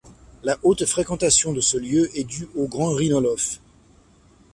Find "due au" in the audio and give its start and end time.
2.23-2.67